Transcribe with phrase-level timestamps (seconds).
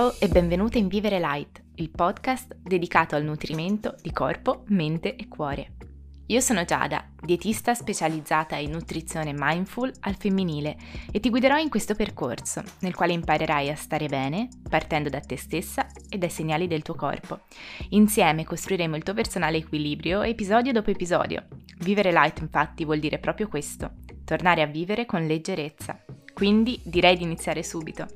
[0.00, 5.28] Ciao e benvenuta in Vivere Light, il podcast dedicato al nutrimento di corpo, mente e
[5.28, 5.72] cuore.
[6.28, 10.78] Io sono Giada, dietista specializzata in nutrizione mindful al femminile
[11.12, 15.36] e ti guiderò in questo percorso nel quale imparerai a stare bene partendo da te
[15.36, 17.40] stessa e dai segnali del tuo corpo.
[17.90, 21.44] Insieme costruiremo il tuo personale equilibrio episodio dopo episodio.
[21.80, 26.02] Vivere light infatti vuol dire proprio questo, tornare a vivere con leggerezza.
[26.32, 28.06] Quindi direi di iniziare subito.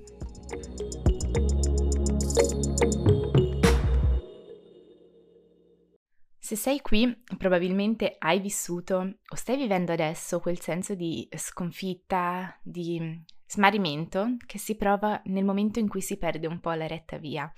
[6.55, 13.21] Se sei qui, probabilmente hai vissuto o stai vivendo adesso quel senso di sconfitta, di
[13.45, 17.53] smarrimento che si prova nel momento in cui si perde un po' la retta via.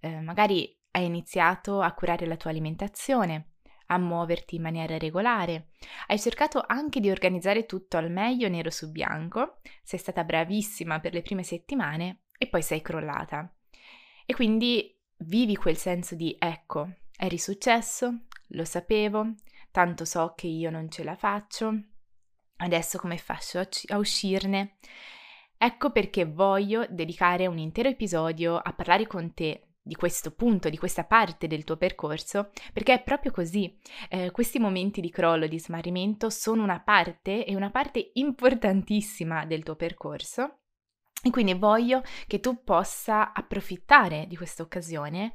[0.00, 3.52] Eh, magari hai iniziato a curare la tua alimentazione,
[3.86, 5.70] a muoverti in maniera regolare,
[6.08, 11.14] hai cercato anche di organizzare tutto al meglio nero su bianco, sei stata bravissima per
[11.14, 13.50] le prime settimane e poi sei crollata.
[14.26, 19.34] E quindi vivi quel senso di ecco, è risuccesso, lo sapevo,
[19.70, 21.72] tanto so che io non ce la faccio,
[22.58, 24.76] adesso come faccio a uscirne?
[25.58, 30.76] Ecco perché voglio dedicare un intero episodio a parlare con te di questo punto, di
[30.76, 33.78] questa parte del tuo percorso, perché è proprio così.
[34.10, 39.62] Eh, questi momenti di crollo, di smarrimento sono una parte e una parte importantissima del
[39.62, 40.58] tuo percorso.
[41.22, 45.32] E quindi voglio che tu possa approfittare di questa occasione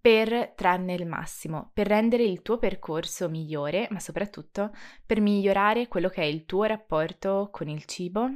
[0.00, 4.72] per trarne il massimo, per rendere il tuo percorso migliore, ma soprattutto
[5.04, 8.28] per migliorare quello che è il tuo rapporto con il cibo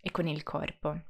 [0.00, 1.00] e con il corpo.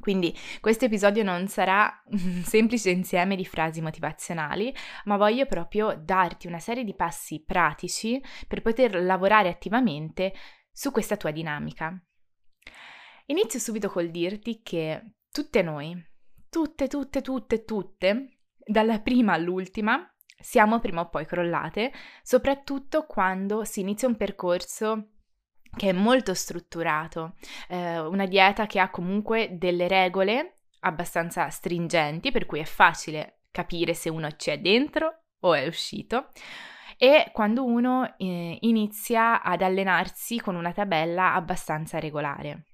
[0.00, 6.46] Quindi questo episodio non sarà un semplice insieme di frasi motivazionali, ma voglio proprio darti
[6.46, 10.32] una serie di passi pratici per poter lavorare attivamente
[10.72, 12.02] su questa tua dinamica.
[13.26, 15.94] Inizio subito col dirti che tutte noi,
[16.48, 20.10] tutte, tutte, tutte, tutte, dalla prima all'ultima
[20.40, 25.10] siamo prima o poi crollate, soprattutto quando si inizia un percorso
[25.76, 27.36] che è molto strutturato,
[27.68, 33.94] eh, una dieta che ha comunque delle regole abbastanza stringenti, per cui è facile capire
[33.94, 36.28] se uno c'è dentro o è uscito.
[36.96, 42.64] E quando uno eh, inizia ad allenarsi con una tabella abbastanza regolare.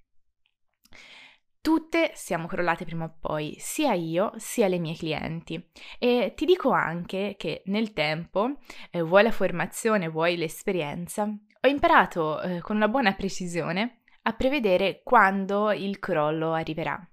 [1.67, 5.69] Tutte siamo crollate prima o poi, sia io sia le mie clienti.
[5.99, 8.59] E ti dico anche che nel tempo,
[8.93, 15.01] eh, vuoi la formazione, vuoi l'esperienza, ho imparato eh, con una buona precisione a prevedere
[15.03, 17.05] quando il crollo arriverà.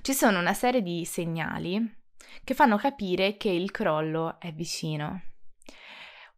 [0.00, 1.96] Ci sono una serie di segnali
[2.42, 5.27] che fanno capire che il crollo è vicino.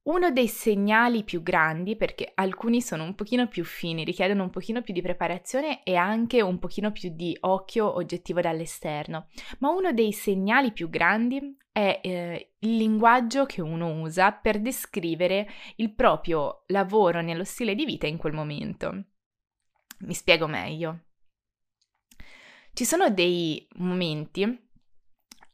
[0.03, 4.81] Uno dei segnali più grandi, perché alcuni sono un pochino più fini, richiedono un pochino
[4.81, 9.29] più di preparazione e anche un pochino più di occhio oggettivo dall'esterno,
[9.59, 15.47] ma uno dei segnali più grandi è eh, il linguaggio che uno usa per descrivere
[15.77, 19.05] il proprio lavoro nello stile di vita in quel momento.
[20.01, 21.01] Mi spiego meglio.
[22.73, 24.70] Ci sono dei momenti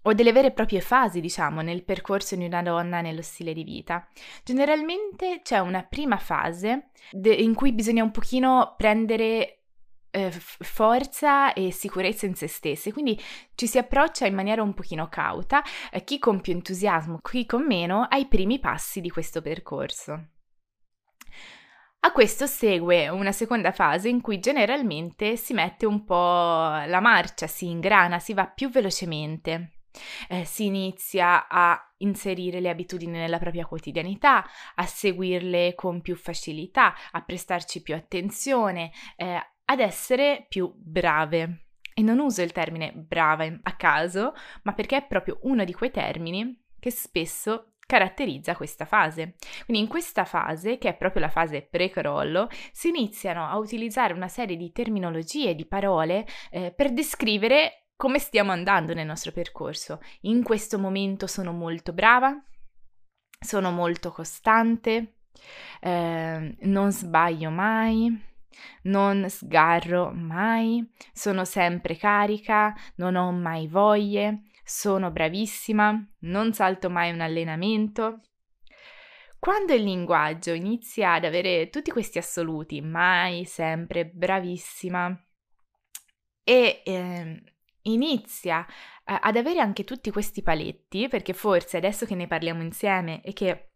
[0.06, 3.64] o delle vere e proprie fasi, diciamo, nel percorso di una donna nello stile di
[3.64, 4.06] vita.
[4.44, 9.62] Generalmente c'è una prima fase de- in cui bisogna un pochino prendere
[10.10, 13.20] eh, forza e sicurezza in se stesse, quindi
[13.54, 17.66] ci si approccia in maniera un pochino cauta, eh, chi con più entusiasmo, chi con
[17.66, 20.28] meno, ai primi passi di questo percorso.
[22.00, 27.48] A questo segue una seconda fase in cui generalmente si mette un po' la marcia,
[27.48, 29.75] si ingrana, si va più velocemente
[30.28, 36.94] eh, si inizia a inserire le abitudini nella propria quotidianità, a seguirle con più facilità,
[37.10, 41.66] a prestarci più attenzione, eh, ad essere più brave.
[41.94, 44.34] E non uso il termine brava a caso,
[44.64, 49.36] ma perché è proprio uno di quei termini che spesso caratterizza questa fase.
[49.64, 54.28] Quindi in questa fase, che è proprio la fase pre-crollo, si iniziano a utilizzare una
[54.28, 60.00] serie di terminologie, di parole eh, per descrivere come stiamo andando nel nostro percorso.
[60.22, 62.38] In questo momento sono molto brava,
[63.38, 65.16] sono molto costante,
[65.80, 68.34] eh, non sbaglio mai,
[68.82, 77.12] non sgarro mai, sono sempre carica, non ho mai voglie, sono bravissima, non salto mai
[77.12, 78.20] un allenamento.
[79.38, 85.20] Quando il linguaggio inizia ad avere tutti questi assoluti, mai, sempre, bravissima,
[86.42, 87.42] e eh,
[87.88, 88.66] inizia
[89.04, 93.70] ad avere anche tutti questi paletti, perché forse adesso che ne parliamo insieme e che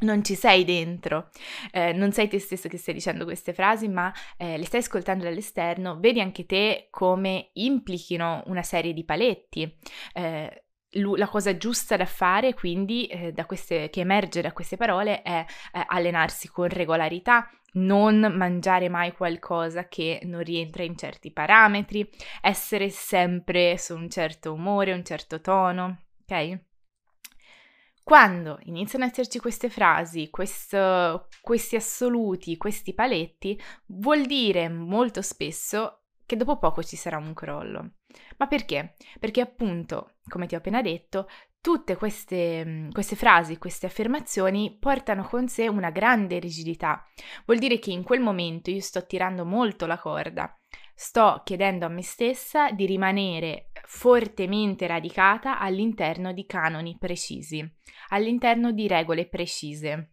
[0.00, 1.30] non ci sei dentro,
[1.72, 5.24] eh, non sei te stesso che stai dicendo queste frasi, ma eh, le stai ascoltando
[5.24, 9.78] dall'esterno, vedi anche te come implichino una serie di paletti.
[10.12, 15.22] Eh, la cosa giusta da fare, quindi, eh, da queste, che emerge da queste parole,
[15.22, 22.08] è eh, allenarsi con regolarità, non mangiare mai qualcosa che non rientra in certi parametri,
[22.40, 26.60] essere sempre su un certo umore, un certo tono, ok?
[28.02, 36.04] Quando iniziano a esserci queste frasi, questo, questi assoluti, questi paletti, vuol dire molto spesso
[36.24, 37.96] che dopo poco ci sarà un crollo.
[38.38, 38.94] Ma perché?
[39.18, 41.28] Perché appunto, come ti ho appena detto,
[41.60, 47.04] tutte queste, queste, frasi, queste affermazioni portano con sé una grande rigidità.
[47.44, 50.54] Vuol dire che in quel momento io sto tirando molto la corda,
[50.94, 57.66] sto chiedendo a me stessa di rimanere fortemente radicata all'interno di canoni precisi,
[58.08, 60.10] all'interno di regole precise.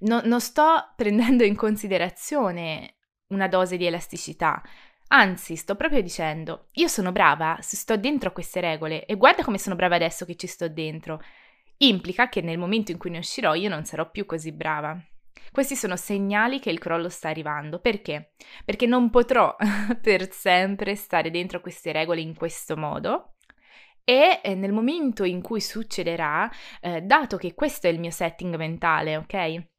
[0.00, 2.96] No, non sto prendendo in considerazione
[3.28, 4.62] una dose di elasticità,
[5.12, 9.42] Anzi, sto proprio dicendo, io sono brava se sto dentro a queste regole e guarda
[9.42, 11.20] come sono brava adesso che ci sto dentro.
[11.78, 14.96] Implica che nel momento in cui ne uscirò io non sarò più così brava.
[15.50, 17.80] Questi sono segnali che il crollo sta arrivando.
[17.80, 18.34] Perché?
[18.64, 19.56] Perché non potrò
[20.00, 23.34] per sempre stare dentro a queste regole in questo modo.
[24.04, 26.48] E eh, nel momento in cui succederà,
[26.80, 29.69] eh, dato che questo è il mio setting mentale, ok?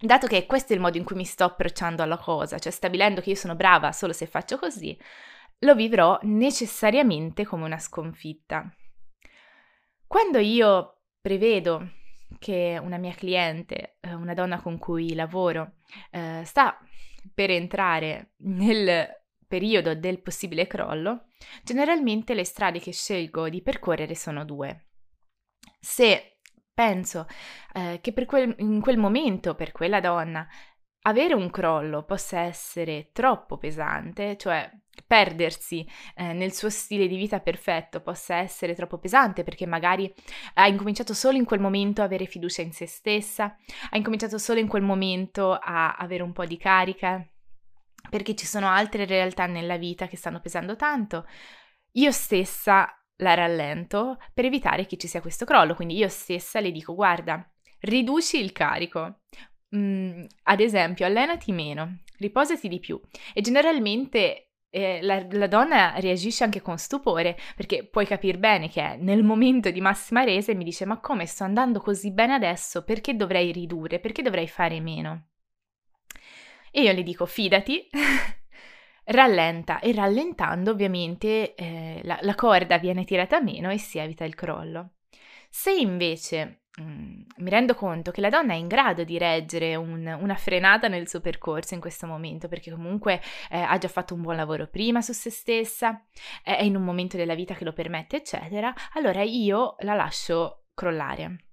[0.00, 3.20] Dato che questo è il modo in cui mi sto approcciando alla cosa, cioè stabilendo
[3.20, 4.96] che io sono brava solo se faccio così,
[5.60, 8.72] lo vivrò necessariamente come una sconfitta.
[10.06, 11.90] Quando io prevedo
[12.38, 15.78] che una mia cliente, eh, una donna con cui lavoro,
[16.12, 16.78] eh, sta
[17.34, 19.08] per entrare nel
[19.48, 21.26] periodo del possibile crollo,
[21.64, 24.90] generalmente le strade che scelgo di percorrere sono due.
[25.80, 26.37] Se
[26.78, 27.26] penso
[27.74, 30.46] eh, che quel, in quel momento, per quella donna,
[31.02, 34.70] avere un crollo possa essere troppo pesante, cioè
[35.04, 35.84] perdersi
[36.14, 40.12] eh, nel suo stile di vita perfetto possa essere troppo pesante perché magari
[40.54, 43.56] ha incominciato solo in quel momento a avere fiducia in se stessa,
[43.90, 47.26] ha incominciato solo in quel momento a avere un po' di carica,
[48.08, 51.26] perché ci sono altre realtà nella vita che stanno pesando tanto.
[51.92, 56.70] Io stessa la rallento per evitare che ci sia questo crollo, quindi io stessa le
[56.70, 57.48] dico guarda,
[57.80, 59.20] riduci il carico,
[59.76, 63.00] mm, ad esempio allenati meno, riposati di più.
[63.32, 68.96] E generalmente eh, la, la, donna reagisce anche con stupore perché puoi capire bene che
[69.00, 73.16] nel momento di massima resa mi dice ma come sto andando così bene adesso, perché
[73.16, 75.28] dovrei ridurre, perché dovrei fare meno?
[76.70, 77.88] E io le dico fidati,
[79.08, 84.34] rallenta e rallentando ovviamente eh, la, la corda viene tirata meno e si evita il
[84.34, 84.92] crollo.
[85.50, 90.06] Se invece Mm, mi rendo conto che la donna è in grado di reggere un,
[90.20, 93.20] una frenata nel suo percorso in questo momento, perché comunque
[93.50, 96.04] eh, ha già fatto un buon lavoro prima su se stessa,
[96.42, 101.44] è in un momento della vita che lo permette, eccetera, allora io la lascio crollare.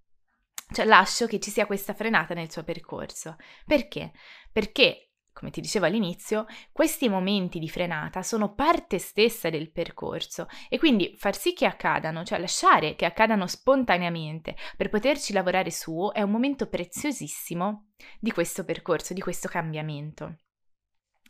[0.72, 3.36] Cioè lascio che ci sia questa frenata nel suo percorso.
[3.66, 4.12] Perché?
[4.52, 5.05] Perché
[5.35, 11.13] come ti dicevo all'inizio, questi momenti di frenata sono parte stessa del percorso e quindi
[11.17, 16.31] far sì che accadano, cioè lasciare che accadano spontaneamente per poterci lavorare su, è un
[16.31, 20.37] momento preziosissimo di questo percorso, di questo cambiamento.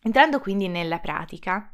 [0.03, 1.73] Entrando quindi nella pratica,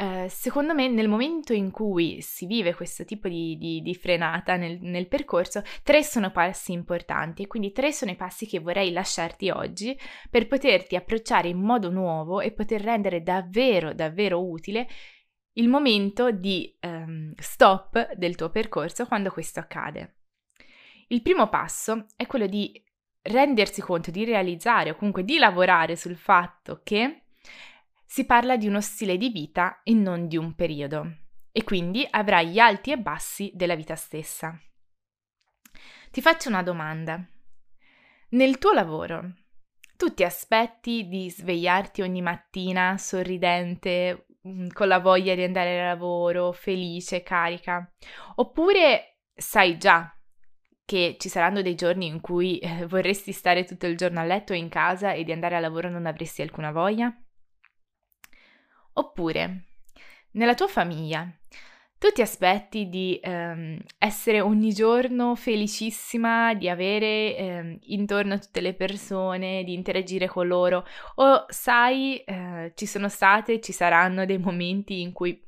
[0.00, 4.54] eh, secondo me nel momento in cui si vive questo tipo di, di, di frenata
[4.54, 8.92] nel, nel, percorso, tre sono passi importanti e quindi tre sono i passi che vorrei
[8.92, 9.98] lasciarti oggi
[10.30, 14.86] per poterti approcciare in modo nuovo e poter rendere davvero, davvero utile
[15.54, 20.18] il momento di um, stop del tuo percorso quando questo accade.
[21.08, 22.80] Il primo passo è quello di
[23.22, 27.22] rendersi conto, di realizzare o comunque di lavorare sul fatto che
[28.10, 31.14] si parla di uno stile di vita e non di un periodo,
[31.52, 34.58] e quindi avrai gli alti e bassi della vita stessa.
[36.10, 37.22] Ti faccio una domanda.
[38.30, 39.34] Nel tuo lavoro,
[39.98, 45.88] tu ti aspetti di svegliarti ogni mattina sorridente, mm, con la voglia di andare al
[45.88, 47.92] lavoro, felice, carica?
[48.36, 50.10] Oppure sai già
[50.86, 54.54] che ci saranno dei giorni in cui eh, vorresti stare tutto il giorno a letto
[54.54, 57.14] o in casa e di andare al lavoro non avresti alcuna voglia?
[58.98, 59.66] Oppure,
[60.32, 61.30] nella tua famiglia,
[61.98, 68.74] tu ti aspetti di ehm, essere ogni giorno felicissima, di avere ehm, intorno tutte le
[68.74, 70.84] persone, di interagire con loro,
[71.16, 75.40] o sai, eh, ci sono state, ci saranno dei momenti in cui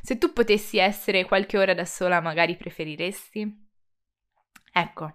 [0.00, 3.68] se tu potessi essere qualche ora da sola magari preferiresti?
[4.72, 5.12] Ecco,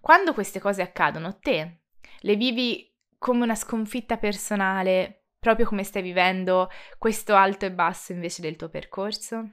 [0.00, 1.80] quando queste cose accadono, te
[2.20, 5.15] le vivi come una sconfitta personale,
[5.46, 9.48] proprio come stai vivendo questo alto e basso invece del tuo percorso?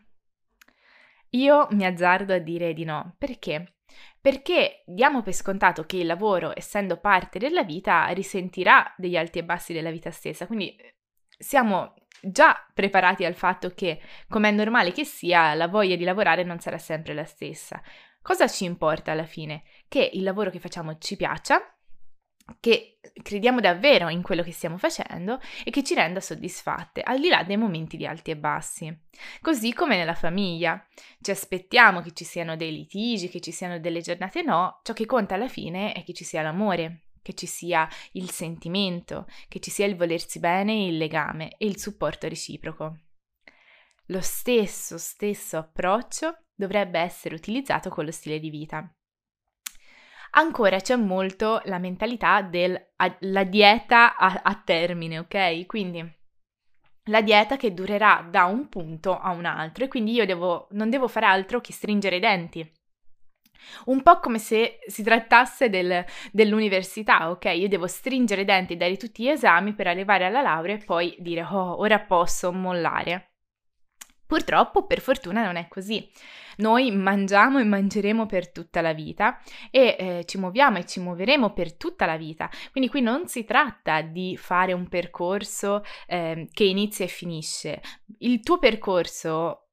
[1.29, 3.13] Io mi azzardo a dire di no.
[3.19, 3.75] Perché?
[4.19, 9.43] Perché diamo per scontato che il lavoro, essendo parte della vita, risentirà degli alti e
[9.43, 10.47] bassi della vita stessa.
[10.47, 10.75] Quindi
[11.37, 16.43] siamo già preparati al fatto che, come è normale che sia, la voglia di lavorare
[16.43, 17.79] non sarà sempre la stessa.
[18.19, 19.61] Cosa ci importa alla fine?
[19.87, 21.72] Che il lavoro che facciamo ci piaccia,
[22.59, 27.29] che crediamo davvero in quello che stiamo facendo e che ci renda soddisfatte, al di
[27.29, 28.95] là dei momenti di alti e bassi.
[29.41, 30.85] Così come nella famiglia.
[31.21, 35.05] Ci aspettiamo che ci siano dei litigi, che ci siano delle giornate no, ciò che
[35.05, 39.71] conta alla fine è che ci sia l'amore, che ci sia il sentimento, che ci
[39.71, 42.97] sia il volersi bene, il legame e il supporto reciproco.
[44.07, 48.93] Lo stesso, stesso approccio dovrebbe essere utilizzato con lo stile di vita.
[50.35, 55.65] Ancora c'è molto la mentalità della dieta a, a termine, ok?
[55.67, 56.21] Quindi
[57.07, 60.89] la dieta che durerà da un punto a un altro e quindi io devo, non
[60.89, 62.71] devo fare altro che stringere i denti.
[63.85, 67.45] Un po' come se si trattasse del, dell'università, ok?
[67.45, 71.15] Io devo stringere i denti dare tutti gli esami per arrivare alla laurea e poi
[71.19, 73.32] dire, oh, ora posso mollare.
[74.25, 76.09] Purtroppo, per fortuna, non è così.
[76.57, 79.39] Noi mangiamo e mangeremo per tutta la vita
[79.71, 82.49] e eh, ci muoviamo e ci muoveremo per tutta la vita.
[82.71, 87.81] Quindi qui non si tratta di fare un percorso eh, che inizia e finisce.
[88.19, 89.63] Il tuo percorso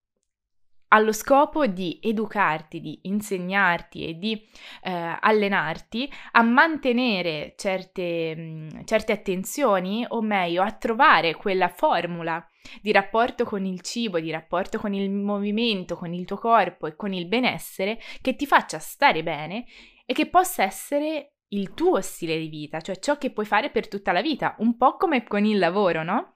[0.92, 4.48] ha lo scopo di educarti, di insegnarti e di
[4.82, 12.44] eh, allenarti a mantenere certe, mh, mm, certe attenzioni, o meglio, a trovare quella formula
[12.80, 16.96] di rapporto con il cibo, di rapporto con il movimento, con il tuo corpo e
[16.96, 19.66] con il benessere che ti faccia stare bene
[20.04, 23.88] e che possa essere il tuo stile di vita, cioè ciò che puoi fare per
[23.88, 26.34] tutta la vita, un po' come con il lavoro, no?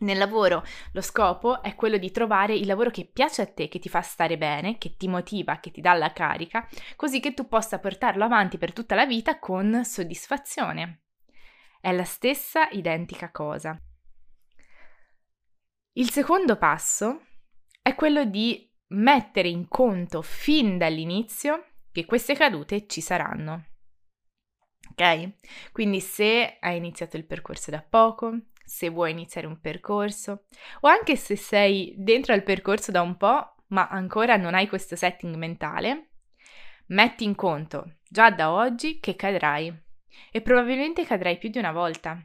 [0.00, 3.78] Nel lavoro lo scopo è quello di trovare il lavoro che piace a te, che
[3.78, 6.66] ti fa stare bene, che ti motiva, che ti dà la carica,
[6.96, 11.02] così che tu possa portarlo avanti per tutta la vita con soddisfazione.
[11.80, 13.78] È la stessa identica cosa.
[15.94, 17.26] Il secondo passo
[17.82, 23.66] è quello di mettere in conto fin dall'inizio che queste cadute ci saranno.
[24.90, 25.32] Ok?
[25.72, 30.44] Quindi se hai iniziato il percorso da poco, se vuoi iniziare un percorso
[30.80, 34.94] o anche se sei dentro al percorso da un po' ma ancora non hai questo
[34.94, 36.10] setting mentale,
[36.86, 39.76] metti in conto già da oggi che cadrai
[40.30, 42.20] e probabilmente cadrai più di una volta.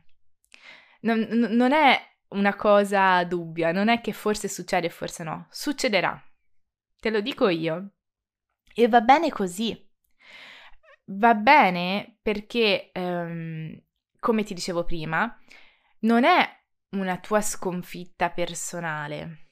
[1.01, 6.21] Non, non è una cosa dubbia, non è che forse succede forse no, succederà.
[6.99, 7.91] Te lo dico io.
[8.73, 9.81] E va bene così.
[11.05, 13.79] Va bene perché, um,
[14.19, 15.37] come ti dicevo prima,
[15.99, 16.47] non è
[16.91, 19.44] una tua sconfitta personale,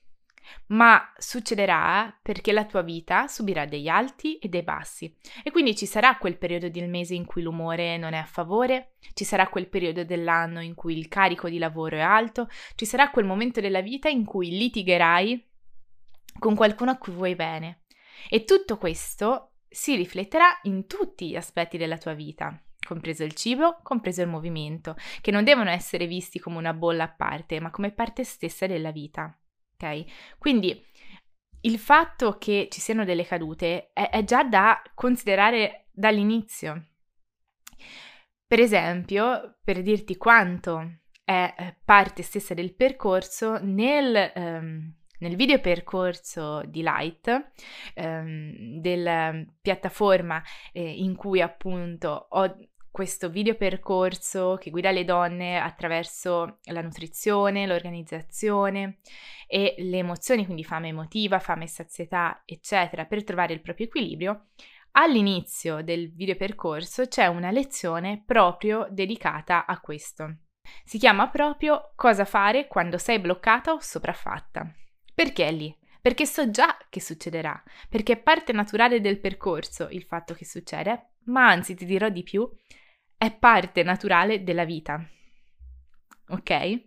[0.68, 5.86] ma succederà perché la tua vita subirà degli alti e dei bassi e quindi ci
[5.86, 9.70] sarà quel periodo del mese in cui l'umore non è a favore, ci sarà quel
[9.70, 13.82] periodo dell'anno in cui il carico di lavoro è alto, ci sarà quel momento della
[13.82, 15.50] vita in cui litigherai
[16.40, 17.82] con qualcuno a cui vuoi bene
[18.30, 23.80] e tutto questo si rifletterà in tutti gli aspetti della tua vita compreso il cibo,
[23.82, 27.92] compreso il movimento, che non devono essere visti come una bolla a parte, ma come
[27.92, 29.36] parte stessa della vita.
[30.38, 30.82] Quindi
[31.62, 36.88] il fatto che ci siano delle cadute è, è già da considerare dall'inizio.
[38.46, 45.60] Per esempio, per dirti quanto è eh, parte stessa del percorso, nel, um, nel video
[45.60, 47.52] percorso di Light,
[47.96, 52.58] um, della piattaforma eh, in cui appunto ho
[52.94, 59.00] questo video percorso che guida le donne attraverso la nutrizione, l'organizzazione
[59.48, 64.50] e le emozioni, quindi fame emotiva, fame e sazietà, eccetera, per trovare il proprio equilibrio,
[64.92, 70.42] all'inizio del video percorso c'è una lezione proprio dedicata a questo.
[70.86, 74.72] Si chiama proprio Cosa fare quando sei bloccata o sopraffatta.
[75.16, 75.76] Perché è lì?
[76.00, 77.60] Perché so già che succederà,
[77.90, 82.22] perché è parte naturale del percorso il fatto che succede, ma anzi ti dirò di
[82.22, 82.48] più,
[83.24, 85.02] è parte naturale della vita.
[86.28, 86.84] Ok?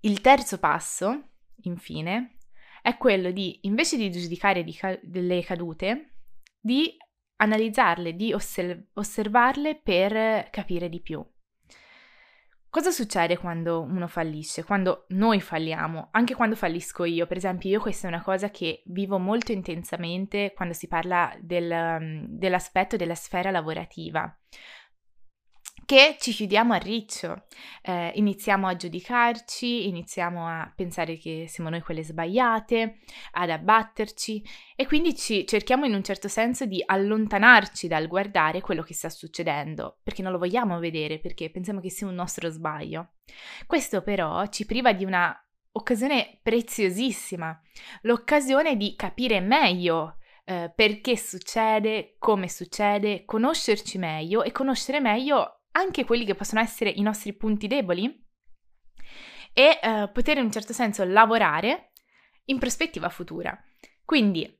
[0.00, 1.28] Il terzo passo,
[1.62, 2.38] infine,
[2.82, 6.14] è quello di, invece di giudicare di ca- delle cadute,
[6.60, 6.96] di
[7.36, 11.24] analizzarle, di osserv- osservarle per capire di più.
[12.72, 14.64] Cosa succede quando uno fallisce?
[14.64, 16.08] Quando noi falliamo?
[16.12, 20.54] Anche quando fallisco io, per esempio, io questa è una cosa che vivo molto intensamente
[20.56, 24.34] quando si parla del, mm, dell'aspetto della sfera lavorativa
[25.84, 27.44] che ci chiudiamo a riccio,
[27.82, 32.98] eh, iniziamo a giudicarci, iniziamo a pensare che siamo noi quelle sbagliate,
[33.32, 34.42] ad abbatterci
[34.76, 39.08] e quindi ci cerchiamo in un certo senso di allontanarci dal guardare quello che sta
[39.08, 43.12] succedendo, perché non lo vogliamo vedere, perché pensiamo che sia un nostro sbaglio.
[43.66, 45.36] Questo però ci priva di una
[45.72, 47.60] occasione preziosissima,
[48.02, 56.04] l'occasione di capire meglio eh, perché succede, come succede, conoscerci meglio e conoscere meglio anche
[56.04, 58.24] quelli che possono essere i nostri punti deboli
[59.52, 61.92] e eh, poter in un certo senso lavorare
[62.46, 63.58] in prospettiva futura.
[64.04, 64.58] Quindi,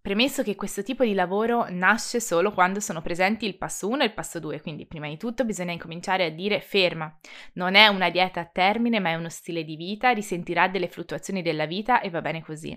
[0.00, 4.06] premesso che questo tipo di lavoro nasce solo quando sono presenti il passo 1 e
[4.06, 7.18] il passo 2, quindi prima di tutto bisogna incominciare a dire ferma,
[7.54, 11.42] non è una dieta a termine ma è uno stile di vita, risentirà delle fluttuazioni
[11.42, 12.76] della vita e va bene così.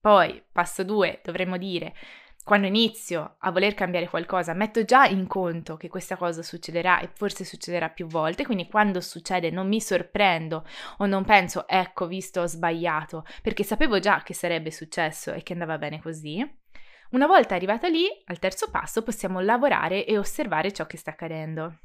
[0.00, 1.94] Poi, passo 2, dovremmo dire
[2.44, 7.08] quando inizio a voler cambiare qualcosa, metto già in conto che questa cosa succederà e
[7.12, 10.66] forse succederà più volte, quindi quando succede non mi sorprendo
[10.98, 15.52] o non penso, ecco, visto, ho sbagliato, perché sapevo già che sarebbe successo e che
[15.52, 16.44] andava bene così.
[17.10, 21.78] Una volta arrivata lì, al terzo passo, possiamo lavorare e osservare ciò che sta accadendo.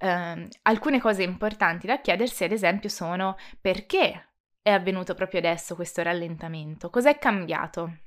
[0.00, 4.28] Uh, alcune cose importanti da chiedersi, ad esempio, sono perché
[4.62, 6.88] è avvenuto proprio adesso questo rallentamento?
[6.88, 7.98] Cos'è cambiato?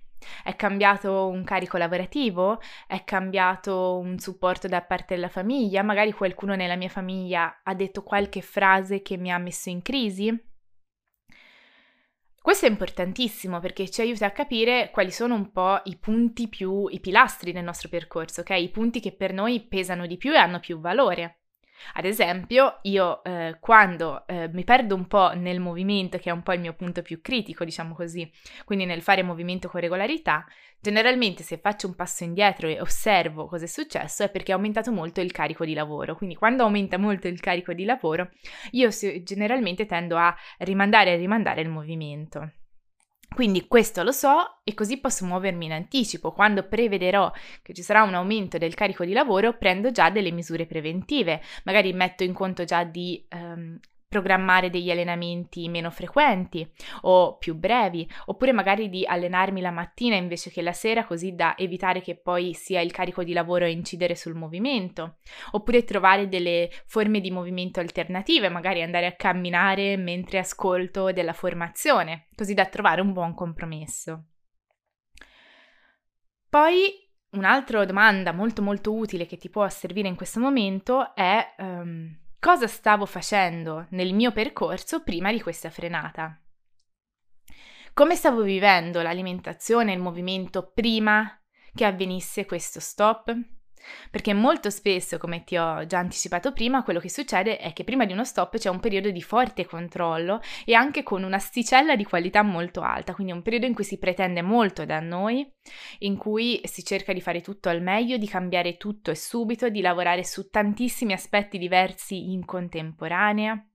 [0.43, 2.59] È cambiato un carico lavorativo?
[2.87, 5.83] È cambiato un supporto da parte della famiglia?
[5.83, 10.49] Magari qualcuno nella mia famiglia ha detto qualche frase che mi ha messo in crisi?
[12.41, 16.87] Questo è importantissimo perché ci aiuta a capire quali sono un po' i punti più,
[16.87, 18.49] i pilastri del nostro percorso, ok?
[18.49, 21.40] I punti che per noi pesano di più e hanno più valore.
[21.93, 26.43] Ad esempio, io eh, quando eh, mi perdo un po' nel movimento, che è un
[26.43, 28.29] po' il mio punto più critico, diciamo così,
[28.65, 30.45] quindi nel fare movimento con regolarità,
[30.79, 34.91] generalmente se faccio un passo indietro e osservo cosa è successo è perché è aumentato
[34.91, 36.15] molto il carico di lavoro.
[36.15, 38.29] Quindi quando aumenta molto il carico di lavoro,
[38.71, 38.89] io
[39.23, 42.51] generalmente tendo a rimandare e rimandare il movimento.
[43.33, 46.33] Quindi questo lo so e così posso muovermi in anticipo.
[46.33, 50.65] Quando prevederò che ci sarà un aumento del carico di lavoro, prendo già delle misure
[50.65, 51.41] preventive.
[51.63, 53.79] Magari metto in conto già di um,
[54.11, 56.69] programmare degli allenamenti meno frequenti
[57.03, 61.55] o più brevi, oppure magari di allenarmi la mattina invece che la sera così da
[61.57, 65.19] evitare che poi sia il carico di lavoro a incidere sul movimento,
[65.51, 72.27] oppure trovare delle forme di movimento alternative, magari andare a camminare mentre ascolto della formazione,
[72.35, 74.25] così da trovare un buon compromesso.
[76.49, 82.20] Poi un'altra domanda molto molto utile che ti può servire in questo momento è um,
[82.41, 86.41] cosa stavo facendo nel mio percorso prima di questa frenata.
[87.93, 91.39] Come stavo vivendo l'alimentazione e il movimento prima
[91.71, 93.31] che avvenisse questo stop?
[94.09, 98.05] Perché molto spesso, come ti ho già anticipato prima, quello che succede è che prima
[98.05, 102.41] di uno stop c'è un periodo di forte controllo e anche con un'asticella di qualità
[102.41, 105.49] molto alta, quindi un periodo in cui si pretende molto da noi,
[105.99, 109.81] in cui si cerca di fare tutto al meglio, di cambiare tutto e subito, di
[109.81, 113.65] lavorare su tantissimi aspetti diversi in contemporanea.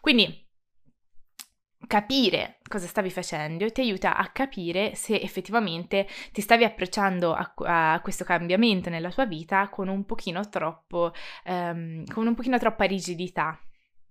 [0.00, 0.46] Quindi
[1.88, 7.52] capire cosa stavi facendo ti aiuta a capire se effettivamente ti stavi approcciando a,
[7.94, 11.12] a questo cambiamento nella tua vita con un pochino troppo,
[11.46, 13.58] um, con un pochino troppa rigidità.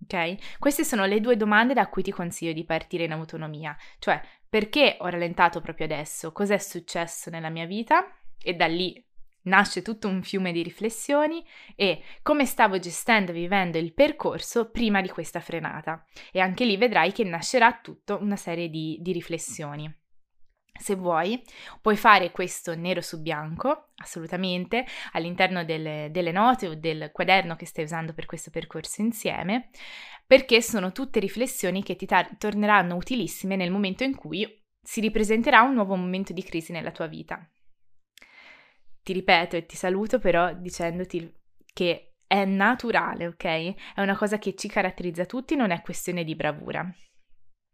[0.02, 0.58] Ok?
[0.58, 4.96] Queste sono le due domande da cui ti consiglio di partire in autonomia, cioè perché
[5.00, 6.32] ho rallentato proprio adesso?
[6.32, 8.06] Cos'è successo nella mia vita?
[8.40, 9.04] E da lì
[9.48, 15.00] nasce tutto un fiume di riflessioni e come stavo gestendo e vivendo il percorso prima
[15.00, 16.04] di questa frenata.
[16.30, 19.92] E anche lì vedrai che nascerà tutta una serie di, di riflessioni.
[20.78, 21.42] Se vuoi,
[21.82, 27.66] puoi fare questo nero su bianco, assolutamente, all'interno delle, delle, note o del quaderno che
[27.66, 29.70] stai usando per questo percorso insieme,
[30.24, 34.46] perché sono tutte riflessioni che ti tar- torneranno utilissime nel momento in cui
[34.80, 37.50] si ripresenterà un nuovo momento di crisi nella tua vita
[39.08, 41.34] ti ripeto e ti saluto però dicendoti
[41.72, 43.44] che è naturale, ok?
[43.94, 46.86] È una cosa che ci caratterizza tutti, non è questione di bravura.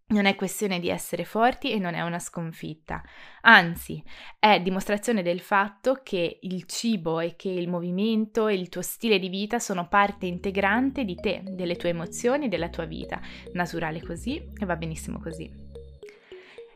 [0.07, 3.03] Non è questione di essere forti e non è una sconfitta,
[3.41, 4.01] anzi
[4.39, 9.19] è dimostrazione del fatto che il cibo e che il movimento e il tuo stile
[9.19, 13.21] di vita sono parte integrante di te, delle tue emozioni, della tua vita.
[13.55, 15.51] Naturale così e va benissimo così.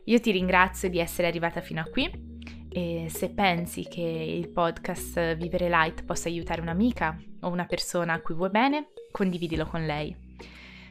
[0.03, 2.38] Io ti ringrazio di essere arrivata fino a qui
[2.71, 8.21] E se pensi che il podcast Vivere Light possa aiutare un'amica o una persona a
[8.21, 10.15] cui vuoi bene, condividilo con lei.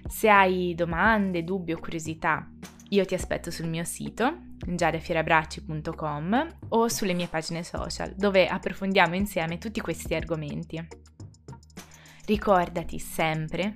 [0.06, 2.48] Se hai domande, dubbi o curiosità,
[2.90, 9.58] io ti aspetto sul mio sito giadefierabracci.com o sulle mie pagine social dove approfondiamo insieme
[9.58, 10.86] tutti questi argomenti.
[12.28, 13.72] Ricordati sempre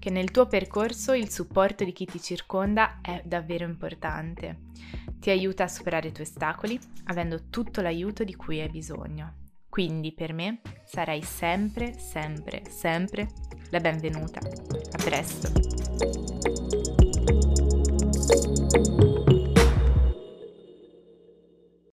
[0.00, 4.70] che nel tuo percorso il supporto di chi ti circonda è davvero importante.
[5.20, 9.34] Ti aiuta a superare i tuoi ostacoli avendo tutto l'aiuto di cui hai bisogno.
[9.68, 13.28] Quindi per me sarai sempre, sempre, sempre
[13.70, 14.40] la benvenuta.
[14.40, 16.81] A presto!